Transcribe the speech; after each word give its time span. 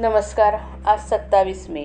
नमस्कार 0.00 0.54
आज 0.86 0.98
सत्तावीस 1.00 1.64
मे. 1.70 1.84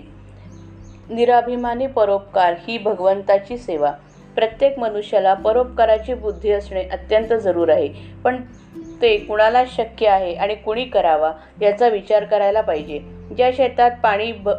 निराभिमानी 1.10 1.86
परोपकार 1.88 2.56
ही 2.68 2.78
भगवंताची 2.78 3.58
सेवा. 3.58 3.92
प्रत्येक 4.36 4.78
मनुष्याला 4.80 5.34
परोपकाराची 5.34 6.14
बुद्धी 6.14 6.52
असणे 6.52 6.84
अत्यंत 6.84 7.34
जरूर 7.34 7.70
आहे 7.70 7.88
पण 8.24 8.38
ते 9.02 9.16
कुणाला 9.18 9.64
शक्य 9.68 10.08
आहे 10.08 10.34
आणि 10.36 10.56
कुणी 10.56 10.86
करावा 10.86 11.32
याचा 11.62 11.88
विचार 11.88 12.24
करायला 12.24 12.62
पाहिजे. 12.62 13.00
ज्या 13.38 13.50
शेतात 13.58 13.92
पाणी 14.04 14.32
भ 14.32 14.50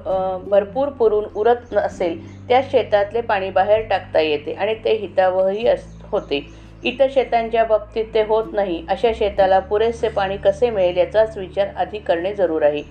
भरपूर 0.48 0.88
पुरून 0.88 1.24
उरत 1.34 1.72
नसेल 1.72 2.48
त्या 2.48 2.60
शेतातले 2.70 3.20
पाणी 3.20 3.50
बाहेर 3.50 3.86
टाकता 3.88 4.20
येते 4.20 4.52
आणि 4.52 4.74
ते 4.74 4.96
हितावहही 4.96 5.66
अस 5.68 5.86
होते. 6.10 6.46
इतर 6.84 7.06
शेतांच्या 7.10 7.64
बाबतीत 7.64 8.04
ते 8.14 8.22
होत 8.22 8.52
नाही. 8.52 8.84
अशा 8.88 9.10
शेताला 9.14 9.58
पुरेसे 9.58 10.08
पाणी 10.08 10.36
कसे 10.36 10.70
मिळेल 10.70 10.96
याचाच 10.96 11.36
विचार 11.38 11.68
आधी 11.76 11.98
करणे 11.98 12.34
जरूर 12.34 12.62
आहे. 12.62 12.82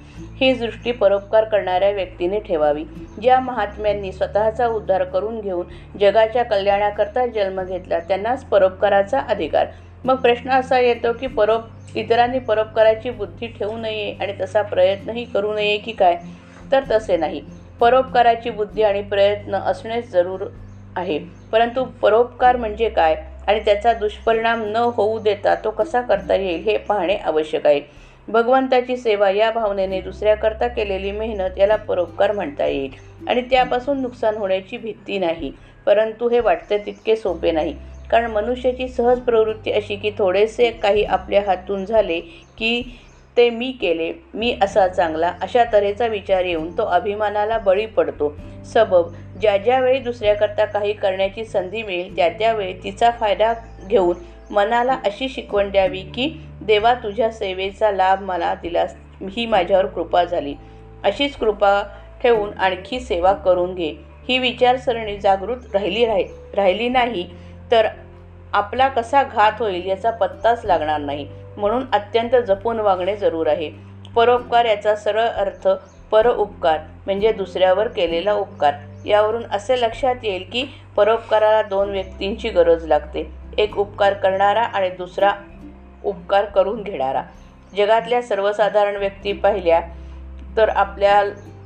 ही 0.41 0.53
दृष्टी 0.53 0.91
परोपकार 0.91 1.43
करणाऱ्या 1.43 1.89
व्यक्तीने 1.91 2.39
ठेवावी. 2.39 2.83
ज्या 3.21 3.39
महात्म्यांनी 3.39 4.11
स्वतःचा 4.11 4.67
उद्धार 4.67 5.03
करून 5.03 5.39
घेऊन 5.41 5.97
जगाच्या 5.99 6.43
कल्याणाकरता 6.43 7.25
जन्म 7.25 7.61
घेतला 7.63 7.99
त्यांनाच 7.99 8.45
परोपकाराचा 8.45 9.19
अधिकार. 9.19 9.67
मग 10.03 10.15
प्रश्न 10.15 10.49
असा 10.49 10.79
येतो 10.79 11.11
की 11.13 11.27
परोप 11.27 11.97
इतरांनी 11.97 12.39
परोपकाराची 12.39 13.09
बुद्धी 13.09 13.47
ठेवू 13.47 13.77
नये 13.77 14.11
आणि 14.21 14.33
तसा 14.41 14.61
प्रयत्नही 14.61 15.23
करू 15.23 15.53
नये 15.53 15.77
की 15.77 15.91
काय? 15.91 16.17
तर 16.71 16.83
तसे 16.91 17.17
नाही. 17.17 17.41
परोपकाराची 17.79 18.49
बुद्धी 18.49 18.83
आणि 18.83 19.01
प्रयत्न 19.01 19.55
असणेच 19.55 20.11
जरूर 20.11 20.45
आहे. 20.95 21.19
परंतु 21.51 21.83
परोपकार 22.01 22.55
म्हणजे 22.55 22.89
काय? 22.89 23.15
आणि 23.47 23.59
त्याचा 23.59 23.93
दुष्परिणाम 23.93 24.63
न 24.65 24.75
होऊ 24.75 25.19
देता 25.19 25.55
तो 25.55 25.69
कसा 25.69 26.01
करता 26.01 26.35
येईल 26.35 26.63
हे 26.63 26.77
पाहणे 26.77 27.15
आवश्यक 27.15 27.67
आहे. 27.67 27.81
भगवंताची 28.27 28.97
सेवा 28.97 29.29
या 29.29 29.51
भावनेने 29.51 30.01
दुसऱ्याकरता 30.01 30.67
केलेली 30.67 31.11
मेहनत 31.11 31.57
याला 31.57 31.75
परोपकार 31.75 32.31
म्हणता 32.31 32.65
येईल. 32.65 32.91
आणि 33.27 33.41
त्यापासून 33.41 34.01
नुकसान 34.01 34.37
होण्याची 34.37 34.77
भीती 34.77 35.17
नाही. 35.19 35.51
परंतु 35.85 36.29
हे 36.29 36.39
वाटते 36.39 36.77
तितके 36.77 37.15
सोपे 37.15 37.51
नाही. 37.51 37.73
कारण 38.09 38.31
मनुष्याची 38.31 38.87
सहज 38.87 39.19
प्रवृत्ती 39.19 39.71
अशी 39.71 39.95
की 39.95 40.11
थोडेसे 40.17 40.71
काही 40.71 41.03
आपल्या 41.03 41.41
हातून 41.47 41.85
झाले 41.85 42.19
की 42.57 42.81
ते 43.37 43.49
मी 43.49 43.71
केले 43.71 44.11
मी 44.33 44.57
असा 44.61 44.87
चांगला 44.87 45.33
अशा 45.41 45.63
तऱ्हेचा 45.73 46.07
विचार 46.07 46.45
येऊन 46.45 46.77
तो 46.77 46.83
अभिमानाला 46.83 47.57
बळी 47.57 47.85
पडतो. 47.85 48.33
सबब 48.73 49.11
ज्या 49.43 49.55
ज्यावेळी 49.57 49.99
दुसऱ्याकरता 49.99 50.65
काही 50.65 50.91
करण्याची 50.93 51.43
संधी 51.45 51.81
मिळेल 51.83 52.15
त्या 52.15 52.27
त्यावेळी 52.29 52.73
तिचा 52.73 53.09
फायदा 53.11 53.51
घेऊन 53.87 54.17
मनाला 54.49 54.97
अशी 55.05 55.27
शिकवण 55.29 55.69
द्यावी 55.69 56.01
की 56.15 56.27
देवा 56.61 56.93
तुझ्या 56.93 57.29
सेवेचा 57.31 57.89
लाभ 57.91 58.21
मला 58.21 58.53
दिलास 58.61 58.95
ही 59.31 59.45
माझ्यावर 59.45 59.85
कृपा 59.85 60.23
झाली. 60.23 60.53
अशीच 61.03 61.35
कृपा 61.35 61.81
ठेवून 62.21 62.53
आणखी 62.57 62.99
सेवा 62.99 63.33
करून 63.35 63.73
घे 63.75 63.89
ही 64.29 64.37
विचारसरणी 64.39 65.17
जागृत 65.17 65.75
राहिली 65.75 66.05
राहि 66.05 66.23
राहिली 66.55 66.89
नाही 66.89 67.27
तर 67.71 67.87
आपला 68.53 68.87
कसा 68.87 69.23
घात 69.23 69.59
होईल 69.59 69.85
याचा 69.85 70.11
पत्ताच 70.11 70.65
लागणार 70.65 70.99
नाही. 70.99 71.27
म्हणून 71.57 71.83
अत्यंत 71.93 72.35
जपून 72.47 72.79
वागणे 72.79 73.15
जरूर 73.15 73.47
आहे. 73.47 73.69
परोपकार 74.15 74.65
याचा 74.65 74.95
सरळ 74.95 75.27
अर्थ 75.27 75.67
पर 76.11 76.27
उपकार 76.27 76.79
म्हणजे 77.05 77.31
दुसऱ्यावर 77.31 77.87
केलेला 77.87 78.33
उपकार. 78.33 78.73
यावरून 79.05 79.43
असे 79.51 79.79
लक्षात 79.81 80.23
येईल 80.23 80.43
की 80.51 80.65
परोपकाराला 80.95 81.61
दोन 81.61 81.89
व्यक्तींची 81.89 82.49
गरज 82.49 82.85
लागते. 82.85 83.29
एक 83.57 83.77
उपकार 83.77 84.13
करणारा 84.13 84.61
आणि 84.61 84.89
दुसरा 84.89 85.31
उपकार 86.03 86.45
करून 86.45 86.81
घेणारा. 86.83 87.23
जगातल्या 87.77 88.21
सर्वसाधारण 88.21 88.95
व्यक्ती 88.95 89.33
पाहिल्या 89.33 89.81
तर 90.57 90.69
आपल्या 90.69 91.23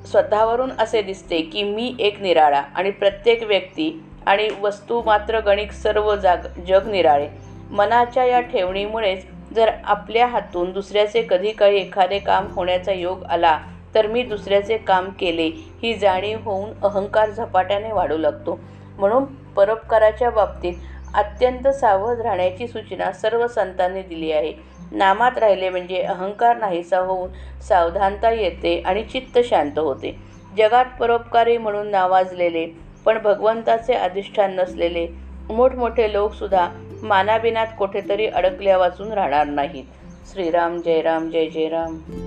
स्वतःवरून 0.08 0.72
असे 0.80 1.02
दिसते 1.02 1.42
की 1.42 1.64
मी 1.64 1.96
एक 2.00 2.22
निराळा 2.22 2.62
आणि 2.76 2.92
प्रत्येक 2.92 3.44
व्यक्ती 3.44 3.92
आणि 4.26 4.50
वस्तू 4.62 5.02
मात्र 5.06 5.40
गणिक 5.40 5.72
सर्व 5.72 6.16
जाग 6.16 6.48
जग 6.68 6.88
निराळे. 6.88 7.28
मनाच्या 7.72 8.26
या 8.26 8.40
ठेवणीमुळेच 8.42 9.26
जर 9.56 9.70
आपल्या 9.84 10.28
हातून 10.28 10.72
दुसऱ्याचे 10.72 11.22
कधी 11.30 11.52
काही 11.52 11.78
एखादे 11.78 12.20
काम 12.20 12.48
होण्याचा 12.52 12.92
योग 12.92 13.24
आला 13.24 13.58
तर 13.98 14.08
मी 14.08 14.24
दुसऱ्याचे 14.24 14.78
काम 14.78 15.10
केले. 15.10 15.50
ही 15.84 15.94
जाणीव 15.94 16.38
होऊन 16.44 16.70
अहंकार 16.82 17.30
झपाट्याने 17.30 17.92
वाढू 17.92 18.18
लागतो. 18.18 18.60
म्हणून 18.98 19.24
परोपकाराच्या 19.26 20.30
बाबतीत 20.30 20.74
अत्यंत 21.14 21.68
सावध 21.68 22.22
राहण्याची 22.22 22.68
सूचना 22.68 23.12
सर्व 23.12 23.48
संतांनी 23.48 24.02
दिली 24.02 24.32
आहे. 24.32 24.54
नामात 24.92 25.38
राहिले 25.38 25.70
म्हणजे 25.70 26.02
अहंकार 26.02 26.58
नाहीसा 26.58 27.00
होऊन 27.00 27.30
सावधानता 27.62 28.32
येते 28.32 28.82
आणि 28.86 29.04
चित्त 29.04 29.40
शांत 29.44 29.80
होते. 29.80 30.16
जगात 30.58 30.86
परोपकारी 31.00 31.58
म्हणून 31.58 31.88
नावाजलेले 31.88 32.68
पण 33.06 33.18
भगवंताचे 33.18 33.94
अधिष्ठान 33.94 34.56
नसलेले 34.56 35.08
मोठमोठे 35.50 36.14
लोकसुद्धा 36.14 36.70
मानाबिनात 37.04 37.68
कुठेतरी 37.78 38.28
अडकल्या 38.28 38.78
वाचून 38.78 39.14
राहणार 39.14 39.46
नाहीत. 39.46 39.84
श्रीराम 40.34 40.82
जय 40.82 41.02
राम 41.02 41.30
जय 41.30 41.46
जय 41.46 41.70
राम. 41.70 42.27